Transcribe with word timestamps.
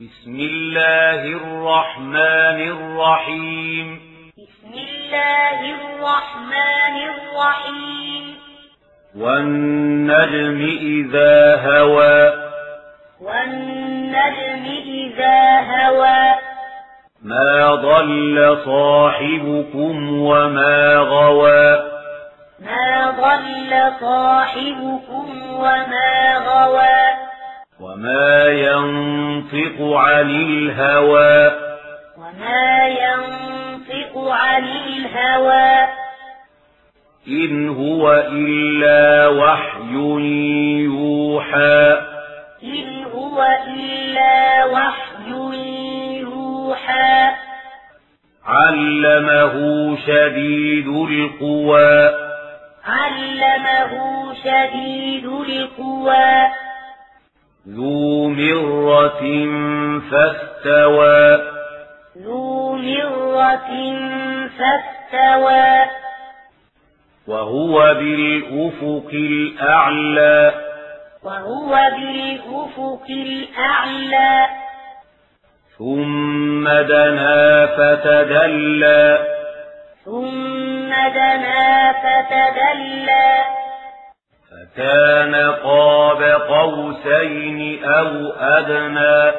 بسم 0.00 0.34
الله 0.34 1.24
الرحمن 1.24 2.68
الرحيم. 2.68 4.00
بسم 4.38 4.74
الله 4.74 5.60
الرحمن 5.60 6.96
الرحيم. 6.96 8.36
والنجم 9.18 10.78
إذا 10.80 11.56
هوى. 11.56 12.32
والنجم 13.20 14.64
إذا 14.86 15.60
هوى. 15.60 16.34
ما 17.22 17.74
ضل 17.74 18.58
صاحبكم 18.64 20.20
وما 20.20 20.96
غوى. 20.96 21.76
ما 22.60 23.10
ضل 23.10 23.92
صاحبكم 24.00 25.52
وما 25.52 26.38
غوى. 26.38 27.29
وما 27.80 28.46
ينطق 28.46 29.96
عن 29.96 30.30
الهوى 30.30 31.52
وما 32.18 32.88
ينطق 32.88 34.18
عن 34.18 34.64
الهوى 34.64 35.88
إن 37.28 37.68
هو 37.68 38.24
إلا 38.32 39.28
وحي 39.28 39.92
يوحى 40.84 41.98
إن 42.62 43.04
هو 43.14 43.46
إلا 43.66 44.64
وحي 44.64 45.30
يوحى 46.20 47.30
علمه 48.46 49.54
شديد 50.06 50.88
القوى 50.88 52.10
علمه 52.86 53.92
شديد 54.44 55.24
القوى 55.24 56.59
ذو 57.68 58.28
مرة 58.28 59.20
فاستوى. 60.10 61.38
ذو 62.18 62.76
مرة 62.76 63.68
فاستوى. 64.58 65.90
وهو 67.28 67.94
بالأفق 67.94 69.10
الأعلى. 69.12 70.52
وهو 71.24 71.70
بالأفق 71.70 73.06
الأعلى. 73.10 74.46
ثم 75.78 76.68
دنا 76.68 77.66
فتدلى. 77.66 79.18
ثم 80.04 80.90
دنا 80.90 81.92
فتدلى. 81.92 83.59
فكان 84.76 85.34
قاب 85.50 86.22
قوسين 86.22 87.84
أو 87.84 88.32
أدنى. 88.40 89.32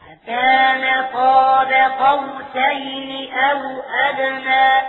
فكان 0.00 1.04
قاب 1.14 1.72
قوسين 2.00 3.32
أو 3.34 3.60
أدنى. 4.08 4.88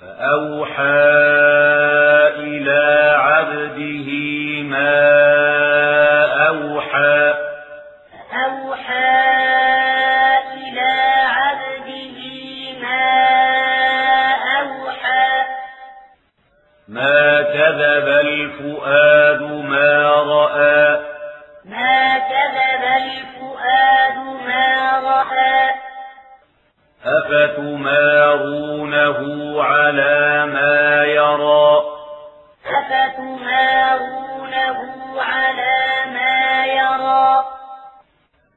فأوحى 0.00 1.29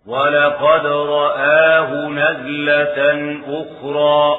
ولقد 0.07 0.85
رآه 0.85 2.07
نزلة 2.07 3.37
أخرى. 3.47 4.37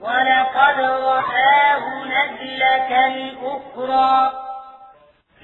ولقد 0.00 0.80
رآه 0.80 2.04
نزلة 2.04 3.30
أخرى. 3.42 4.32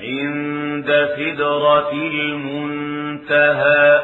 عند 0.00 1.08
سدرة 1.16 1.92
المنتهى. 1.92 4.00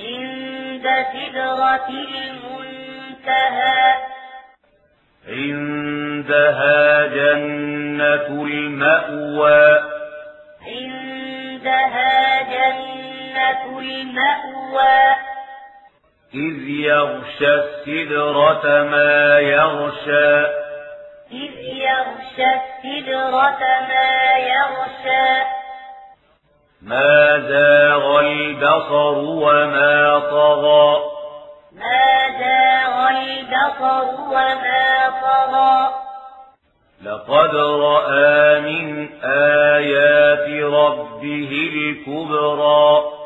عند 0.00 1.06
سدرة 1.12 1.88
المنتهى. 1.88 3.94
عندها 5.28 7.06
جنة 7.06 8.44
المأوى. 8.44 9.80
عندها 10.66 12.42
جنة 12.42 12.99
المأوى. 13.78 15.14
إذ 16.34 16.68
يغشى 16.68 17.54
السدرة 17.54 18.82
ما 18.82 19.38
يغشى. 19.38 20.46
إذ 21.32 21.54
يغشى 21.58 22.46
السدرة 22.54 23.60
ما 23.88 24.36
يغشى. 24.36 25.42
ما 26.82 27.38
زاغ 27.48 28.20
البصر 28.20 29.18
وما 29.18 30.18
طغى. 30.18 31.00
ما 31.72 32.28
زاغ 32.40 33.08
البصر 33.08 34.20
وما 34.20 35.08
طغى. 35.22 35.94
لقد 37.04 37.54
رأى 37.56 38.60
من 38.60 39.08
آيات 39.24 40.64
ربه 40.64 41.70
الكبرى. 41.74 43.19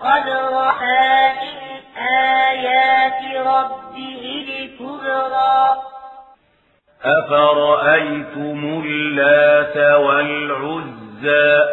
لقد 0.00 0.28
رأى 0.28 1.32
من 1.32 1.98
آيات 2.08 3.46
ربه 3.46 4.44
الكبرى 4.48 5.82
أفرأيتم 7.04 8.82
اللات 8.86 9.76
والعزى 9.76 11.64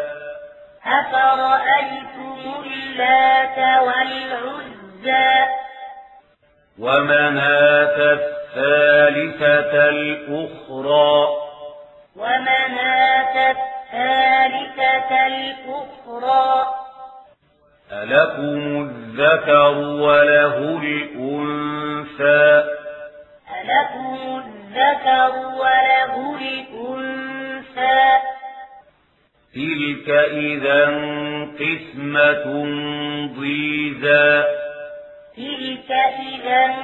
أفرأيتم 0.85 2.63
اللات 2.65 3.57
والعزى 3.83 5.45
ومناة 6.79 8.13
الثالثة 8.13 9.89
الأخرى 9.89 11.27
ومناة 12.15 13.51
الثالثة 13.51 15.27
الأخرى 15.27 16.86
ألكم 17.91 18.81
الذكر 18.81 19.77
وله 19.77 20.79
الأنثى 20.83 22.63
ألكم 23.61 24.43
الذكر 24.43 25.31
وله 25.55 26.37
الأنثى 26.41 28.17
تلك 29.55 30.09
إذا 30.31 30.85
قسمة 31.59 32.45
ضيزى 33.39 34.43
تلك 35.37 35.91
إذا 36.31 36.75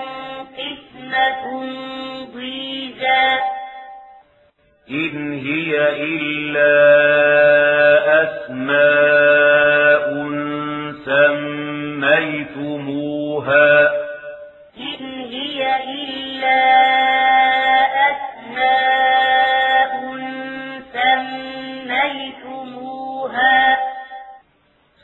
قسمة 0.58 1.64
ضيزى 2.35 3.40
إن 4.90 5.34
هي 5.34 5.72
إلا 6.03 6.74
أسماء 8.24 9.53
سميتموها 12.53 13.91
إن 14.78 15.03
هي 15.31 15.59
إلا 15.99 16.61
أسماء 18.11 19.91
سميتموها 22.53 23.58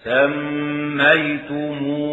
سميتموها 0.03 2.08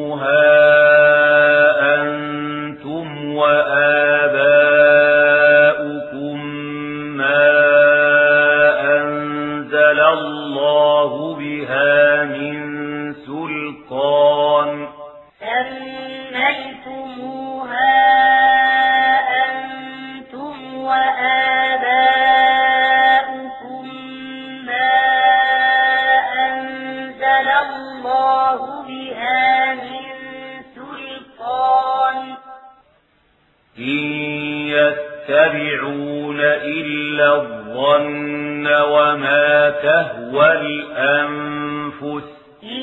يتبعون 35.54 36.40
إلا 36.40 37.34
الظن 37.34 38.66
وما 38.66 39.70
تهوى 39.70 40.52
الأنفس. 40.52 42.24
إن 42.62 42.82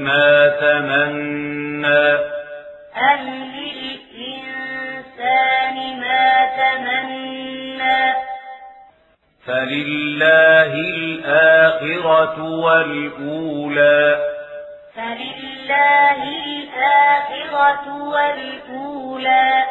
ما 0.03 0.47
تمنى؟ 0.47 2.07
أم 3.13 3.21
للإنسان 3.55 4.55
ما 5.99 6.45
تمنى؟ 6.57 8.13
فلله 9.45 10.73
الآخرة 10.73 12.43
والأولى. 12.43 14.17
فلله 14.95 16.23
الآخرة 16.45 17.85
والأولى. 18.03 19.63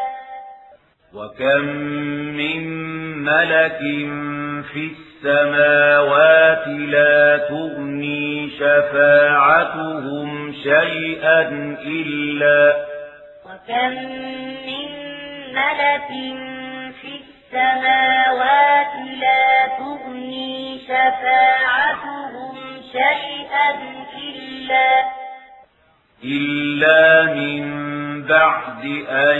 وكم 1.14 1.64
من 2.36 2.62
ملك 3.24 3.78
في 4.72 5.11
السماوات 5.24 6.66
لا 6.68 7.38
تغني 7.48 8.50
شفاعتهم 8.58 10.52
شيئا 10.62 11.40
إلا 11.86 12.86
وكم 13.46 13.94
من 14.66 14.88
ملك 15.54 16.08
في 17.00 17.12
السماوات 17.22 18.94
لا 19.20 19.46
تغني 19.78 20.78
شفاعتهم 20.78 22.56
شيئا 22.92 23.70
إلا 24.18 25.04
إلا 26.24 27.34
من 27.34 27.62
بعد 28.22 28.84
أن 29.08 29.38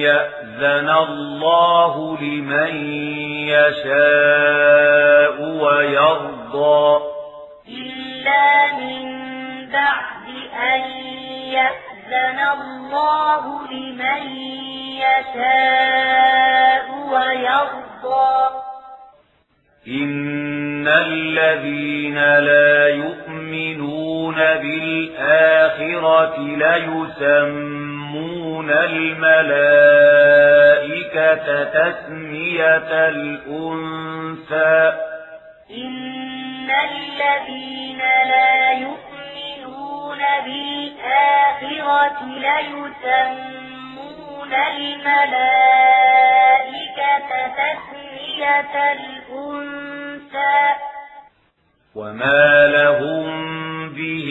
يأذن 0.00 0.88
الله 0.88 2.18
لمن 2.20 3.25
يشاء 3.46 5.42
ويرضى. 5.42 7.00
إلا 7.68 8.72
من 8.72 9.04
بعد 9.72 10.26
أن 10.74 10.80
يأذن 11.52 12.38
الله 12.38 13.42
لمن 13.72 14.22
يشاء 15.02 16.84
ويرضى. 17.12 18.34
إن 19.88 20.88
الذين 20.88 22.18
لا 22.38 22.88
يؤمنون 22.88 24.36
بالآخرة 24.36 26.36
ليسمون 26.38 27.85
الملائكة 28.70 30.26
تسمية 31.64 33.08
الأنثى. 33.08 34.92
إن 35.70 36.70
الذين 36.70 37.98
لا 37.98 38.72
يؤمنون 38.72 40.18
بالآخرة 40.44 42.18
ليسمون 42.24 43.72
الملائكة 44.76 45.66
تسمية 47.56 48.74
الأنثى. 48.92 50.62
وما 51.94 52.66
لهم 52.66 53.26
به 53.88 54.28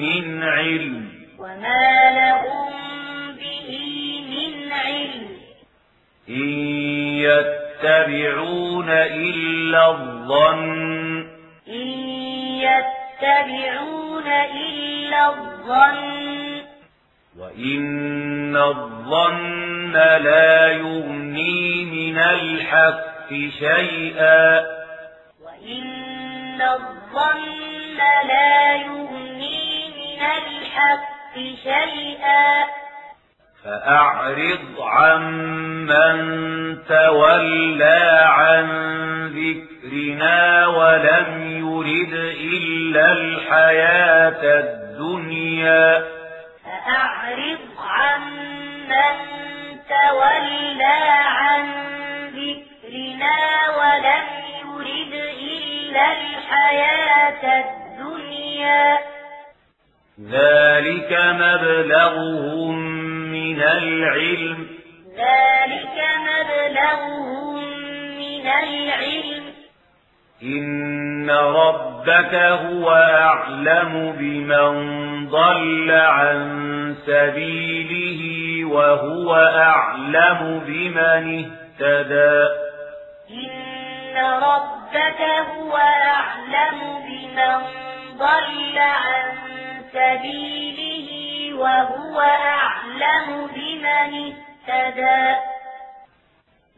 من 0.00 0.42
علم. 0.42 1.10
وما 1.38 2.10
لهم 2.10 2.59
إن 6.30 6.48
يتبعون 7.18 8.90
إلا 8.90 9.90
الظن 9.90 11.26
إن 11.68 11.88
يتبعون 12.62 14.26
إلا 14.66 15.28
الظن 15.28 16.62
وإن 17.38 18.56
الظن 18.56 19.92
لا 19.92 20.72
يغني 20.72 21.84
من 21.84 22.18
الحق 22.18 23.28
شيئا 23.58 24.60
وإن 25.44 26.60
الظن 26.62 27.96
لا 28.28 28.74
يغني 28.74 29.88
من 29.96 30.22
الحق 30.22 31.34
شيئا 31.62 32.79
فأعرض 33.64 34.80
عمن 34.80 36.18
تولى 36.88 38.20
عن 38.22 38.66
ذكرنا 39.26 40.66
ولم 40.66 41.26
يرد 41.42 42.14
إلا 42.40 43.12
الحياة 43.12 44.42
الدنيا. 44.60 46.04
فأعرض 46.64 47.58
عن 47.88 48.20
من 48.88 49.16
تولى 49.88 51.00
عن 51.26 51.64
ذكرنا 52.40 53.38
ولم 53.78 54.26
يرد 54.64 55.14
إلا 55.40 56.04
الحياة 56.12 57.42
الدنيا. 57.64 58.98
ذلك 60.30 61.10
مبلغهم 61.12 63.09
من 63.50 63.62
العلم. 63.62 64.66
ذلك 65.16 66.04
مبلغهم 66.20 67.54
من 68.18 68.46
العلم. 68.46 69.44
إن 70.42 71.30
ربك 71.30 72.34
هو 72.34 72.90
أعلم 72.90 74.12
بمن 74.18 75.28
ضل 75.28 75.90
عن 75.90 76.96
سبيله 77.06 78.22
وهو 78.74 79.34
أعلم 79.56 80.62
بمن 80.66 81.44
اهتدى. 81.44 82.48
إن 83.30 84.16
ربك 84.18 85.20
هو 85.56 85.76
أعلم 85.76 86.80
بمن 87.06 87.60
ضل 88.18 88.78
عن 88.78 89.32
سبيله 89.92 91.29
وهو 91.60 92.20
أعلم 92.20 93.46
بمن 93.54 94.32
اهتدى. 94.66 95.24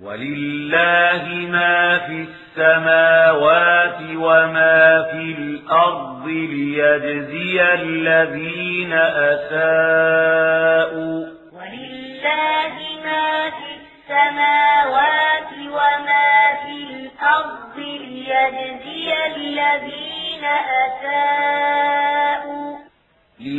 ولله 0.03 1.25
ما 1.29 1.99
في 1.99 2.27
السماوات 2.29 4.01
وما 4.17 5.03
في 5.11 5.23
الأرض 5.39 6.27
ليجزي 6.27 7.63
الذين 7.75 8.93
أساءوا. 9.33 11.21
ولله 11.53 12.75
ما 13.05 13.51
في 13.51 13.71
السماوات 13.81 15.53
وما 15.67 16.33
في 16.63 16.77
الأرض 16.91 17.77
ليجزي 17.79 19.09
الذين 19.37 20.45
أساءوا. 20.85 21.62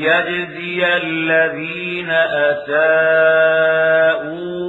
ليجزي 0.04 0.84
الذين 0.98 2.10
أساءوا 2.52 3.94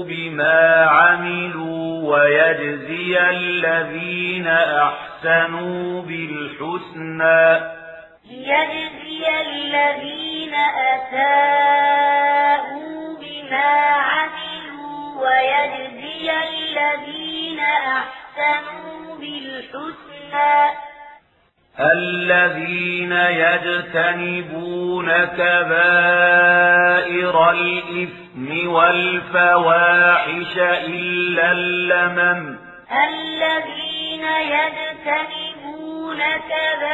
بما 0.04 0.84
عملوا 0.84 2.14
ويجزي 2.14 3.30
الذين 3.30 4.46
أحسنوا 4.46 6.02
بالحسنى. 6.02 7.60
ليجزي 8.30 9.22
الذين 9.40 10.54
أساءوا 10.94 12.34
بما 13.20 13.72
عملوا 14.10 14.98
ويجزي 15.22 16.26
الذين 16.48 17.60
أحسنوا 17.60 19.16
بالحسنى. 19.20 20.93
الذين 21.80 23.12
يجتنبون 23.12 25.08
كبائر 25.24 26.54
الإثم 27.50 28.68
والفواحش 28.68 30.58
إلا 30.58 31.52
اللمم. 31.52 32.58
الذين 33.08 34.24
يجتنبون 34.24 36.18
كبائر 36.50 36.86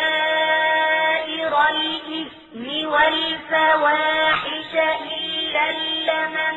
الإثم 1.71 2.67
والفواحش 2.89 4.73
إلا 5.19 5.63
اللمن 5.71 6.57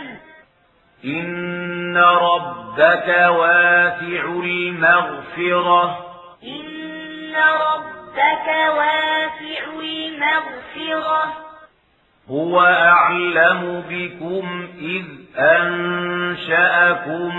إن 1.06 1.98
ربك 1.98 3.08
واسع 3.30 4.24
المغفرة. 4.44 5.86
إن 6.44 7.36
ربك 7.36 7.73
واسع 8.18 9.70
المغفرة. 9.80 11.34
هو 12.30 12.62
أعلم 12.62 13.84
بكم 13.90 14.70
إذ 14.78 15.06
أنشأكم 15.38 17.38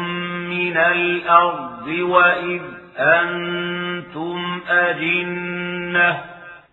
من 0.49 0.77
الأرض 0.77 1.87
وإذ 1.87 2.63
أنتم 2.99 4.61
أجنة. 4.69 6.25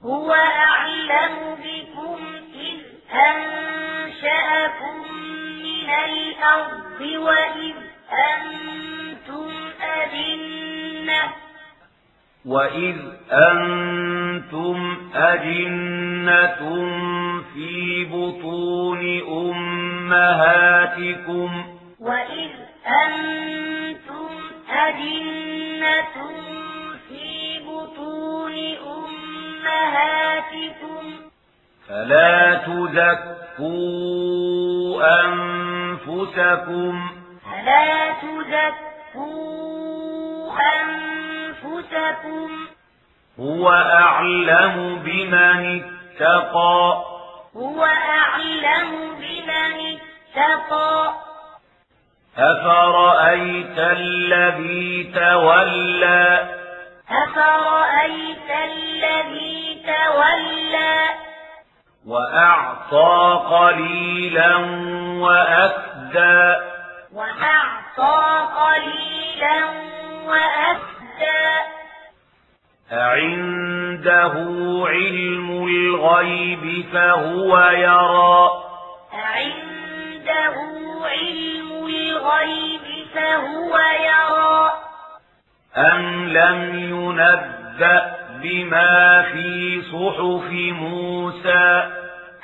هو 0.04 0.34
أعلم 0.34 1.56
بكم 1.64 2.20
إذ 2.54 2.80
أنشأكم 3.16 4.96
من 5.64 5.90
الأرض 5.90 7.02
وإذ 7.02 7.76
أنتم 8.12 9.52
أجنة. 9.82 11.51
وإذ 12.46 12.96
أنتم 13.32 14.98
أجنة 15.16 16.60
في 17.54 18.06
بطون 18.06 19.22
أمهاتكم 19.92 21.50
وإذ 22.00 22.50
أنتم 23.06 24.30
أجنة 24.70 26.16
في 27.10 27.60
بطون 27.60 28.54
أمهاتكم 29.66 31.04
فلا 31.88 32.56
تزكوا 32.56 33.72
أنفسكم 35.26 36.94
فلا 37.46 38.12
تزكوا 38.22 39.81
أنفسكم. 40.60 42.50
هو 43.40 43.70
أعلم 43.70 45.00
بمن 45.06 45.82
اتقى. 45.82 47.04
هو 47.58 47.86
أعلم 47.86 49.16
بمن 49.16 49.98
اتقى. 50.36 51.14
أفرأيت 52.38 53.78
الذي 53.78 55.12
تولى؟ 55.16 56.56
أفرأيت 57.10 58.50
الذي 58.50 59.84
تولى؟ 59.86 61.06
وأعطى 62.08 63.42
قليلا 63.52 64.56
وأكدى. 65.22 66.56
وأعطى 67.14 68.48
قليلا 68.58 69.91
وأكدى 70.32 71.52
أعنده 72.92 74.34
علم 74.88 75.68
الغيب 75.68 76.86
فهو 76.94 77.60
يرى. 77.60 78.50
عنده 79.14 80.56
علم 81.06 81.86
الغيب 81.86 83.08
فهو 83.16 83.78
يرى. 83.78 84.72
أم 85.78 86.28
لم 86.30 86.80
ينبأ 86.80 88.16
بما 88.44 89.22
في 89.22 89.82
صحف 89.82 90.52
موسى؟ 90.52 91.92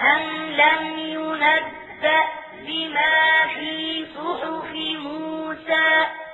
أم 0.01 0.23
لم 0.51 0.99
ينبأ 0.99 2.23
بما 2.67 3.47
في 3.55 4.05
صحف 4.15 4.71
موسى؟ 5.03 6.26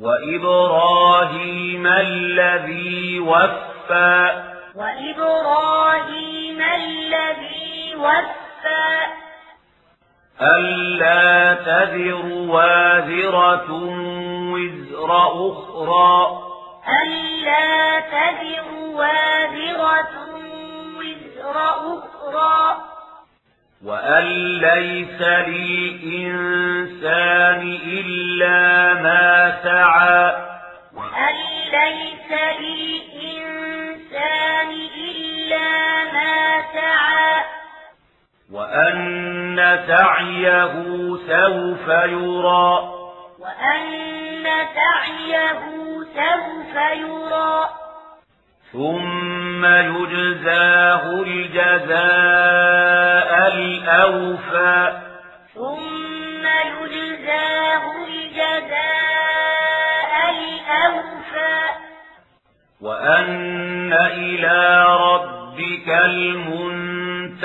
وإبراهيم 0.00 1.86
الذي 1.86 3.20
وفى. 3.20 4.42
وإبراهيم 4.76 6.62
الذي 6.62 7.94
وفى. 7.96 8.98
ألا 10.42 11.54
تذر 11.54 12.24
وازرة 12.24 13.72
وزر 14.52 15.10
أخرى. 15.26 16.42
ألا 17.02 18.00
تذر 18.00 18.74
وازرة 18.94 20.10
وزر 20.98 21.56
أخرى. 21.70 22.91
وأن 23.84 24.24
ليس 24.58 25.20
للإنسان 25.48 27.00
إلا 27.86 28.94
ما 28.94 29.58
سعى 29.62 30.36
وأن 30.94 31.34
ليس 31.72 32.30
للإنسان 32.60 33.90
إلا 35.10 35.68
ما 36.12 36.62
سعى 36.72 37.42
وأن 38.52 39.56
سعيه 39.86 40.72
سوف 41.26 41.88
يرى 41.88 42.72
وأن 43.38 44.44
سعيه 44.74 45.60
سوف 46.14 46.74
يرى 46.92 47.58
ثم 48.72 49.41
يجزاه 49.64 51.22
الجزاء 51.22 52.02
الأوفى. 53.54 55.00
ثم 55.54 56.46
يجزاه 56.46 58.06
الجزاء 58.06 58.92
الأوفى. 60.30 61.60
وأن 62.80 63.92
إلى 63.92 64.86
ربك 64.88 65.88
المنتهى. 65.88 67.40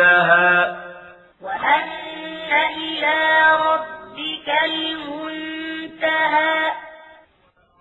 وأن 1.42 2.54
إلى 2.78 3.52
ربك 3.62 4.50
المنتهى. 4.66 6.72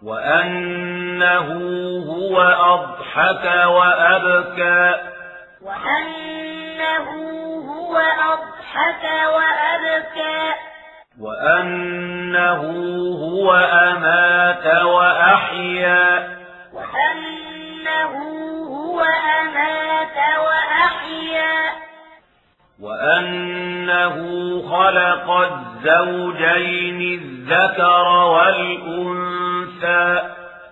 وأنه 0.07 1.49
هو 2.07 2.41
أضحك 2.43 3.67
وأبكى. 3.67 4.95
وأنه 5.63 7.11
هو 7.69 7.97
أضحك 8.33 9.05
وأبكى. 9.35 10.53
وأنه 11.21 12.63
هو 13.25 13.55
أمات 13.73 14.85
وأحيا. 14.85 16.29
وأنه 16.73 18.13
هو 18.69 19.01
أمات 19.41 20.17
وأحيا. 20.39 21.86
وأنه 22.81 24.17
خلق 24.71 25.31
الزوجين 25.31 27.21
الذكر 27.21 28.09
والأنثى 28.09 30.23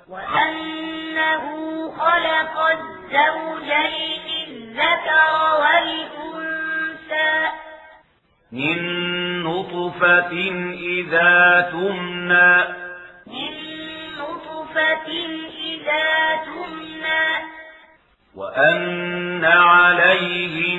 وأنه 0.09 1.45
خلق 1.91 2.59
الزوجين 2.61 4.21
الذكر 4.49 5.33
والأنثى 5.61 7.33
من 8.53 8.79
نطفة 9.43 10.33
إذا 10.73 11.61
تمنى 11.73 12.57
من 13.27 13.55
نطفة 14.19 15.09
إذا 15.65 16.37
تمنى 16.45 17.45
وأن 18.37 19.45
عليه 19.45 20.75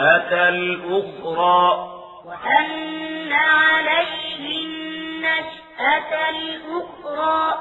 النشأة 0.00 0.48
الأخرى. 0.48 1.88
وأن 2.24 3.32
عليه 3.32 4.64
النشأة 4.64 6.30
الأخرى. 6.30 7.58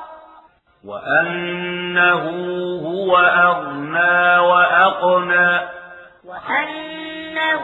وأنه 0.86 2.24
هو 2.86 3.18
أغنى 3.18 4.40
وأقنى. 4.40 5.60
وأنه 6.26 7.64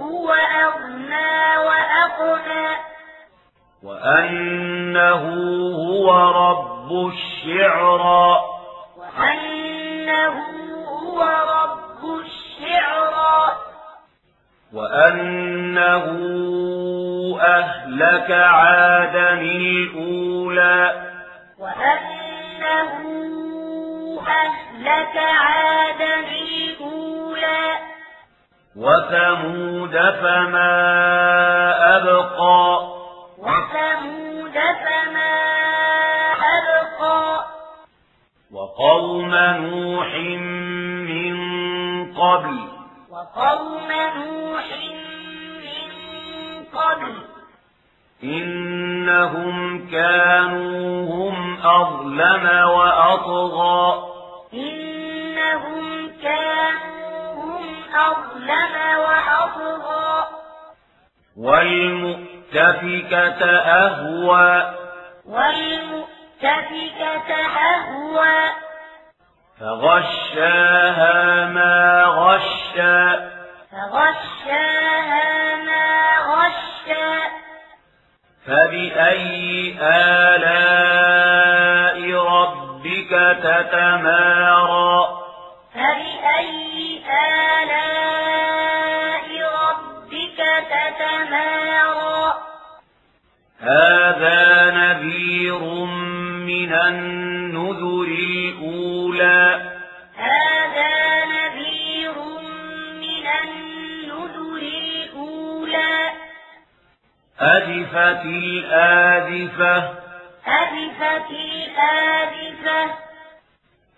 هو 0.00 0.32
أغنى 0.32 1.58
وأقنى. 1.58 2.76
وأنه 3.82 5.22
هو 5.76 6.12
رب 6.30 7.12
الشعرى 7.12 8.40
وأنه 8.96 10.34
هو 10.88 11.22
رب 11.22 12.20
الشعرى 12.20 13.67
وأنه 14.74 16.04
أهلك 17.40 18.30
عادا 18.30 19.32
الأولى. 19.32 21.02
وأنه 21.58 22.92
أهلك 24.28 25.16
عادا 25.16 26.14
الأولى. 26.14 27.78
وثمود 28.76 29.92
فما 29.92 30.76
أبقى. 31.96 32.88
وثمود 33.38 34.54
فما 34.54 35.38
أبقى. 36.58 37.44
وقوم 38.52 39.34
نوح 39.34 40.14
من 41.08 41.38
قبل. 42.14 42.67
وقوم 43.36 43.92
نوح 43.92 44.64
من 45.60 45.90
قبل. 46.78 47.14
إنهم 48.24 49.88
كانوا 49.90 51.06
هم 51.14 51.58
أظلم 51.66 52.46
وأطغى. 52.68 54.08
إنهم 54.54 56.10
كانوا 56.22 57.34
هم 57.34 57.66
أظلم 57.94 58.74
وأطغى. 58.98 60.28
والمؤتفكة 61.36 62.30
أهوى. 63.56 64.74
والمؤتفكة 65.26 66.08
أهوى. 67.56 68.67
فغشاها 69.60 71.46
ما 71.46 72.04
غشا. 72.04 73.30
فغشاها 73.70 75.56
ما 75.56 75.90
غشا. 76.30 77.12
فبأي 78.46 79.76
آلاء 79.80 81.18
ربك 82.12 83.12
تتمارى؟ 83.42 84.96
فبأي 85.74 87.02
آلاء 87.58 87.98
ربك 89.62 90.38
تتمارى؟ 90.70 92.24
هذا 93.60 94.70
نذير 94.70 95.62
من 96.46 96.72
النذر 96.72 98.08
الأولى 99.20 99.78
هذا 100.16 101.24
نذير 101.24 102.14
من 103.00 103.26
النذر 103.42 104.56
الأولى. 104.56 106.10
أزفت 107.40 108.24
الآزفة 108.24 109.76
أزفت 110.46 111.30
الآزفة 111.30 112.94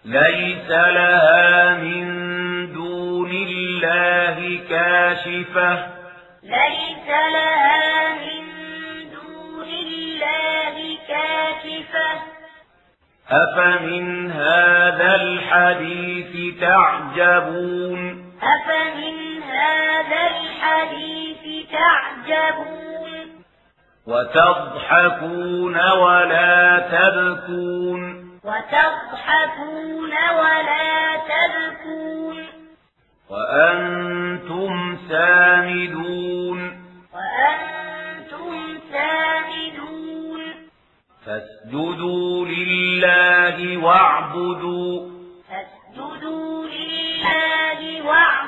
ليس 0.04 0.70
لها 0.70 1.74
من 1.74 2.72
دون 2.72 3.30
الله 3.30 4.60
كاشفة. 4.68 5.86
ليس 6.42 7.08
لها 7.08 8.14
من 8.14 8.19
أفمن 13.30 14.30
هذا 14.30 15.14
الحديث 15.22 16.60
تعجبون 16.60 18.30
أفمن 18.42 19.42
هذا 19.42 20.22
الحديث 20.30 21.66
تعجبون 21.72 22.80
وتضحكون 24.06 25.76
ولا 25.90 26.78
تبكون 26.78 28.30
وتضحكون 28.44 30.12
ولا 30.40 31.16
تبكون 31.30 32.46
وأنتم 33.30 34.98
سامدون 35.08 36.69
فاسجدوا 41.26 42.46
لله 42.46 43.76
واعبدوا 43.76 45.08
فاسجدوا 45.48 46.66
لله 46.66 48.02
واعبدوا 48.06 48.39